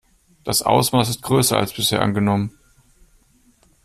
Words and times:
Das 0.45 0.63
Ausmaß 0.63 1.09
ist 1.09 1.21
größer 1.21 1.57
als 1.59 1.73
bisher 1.73 2.01
angenommen. 2.01 2.57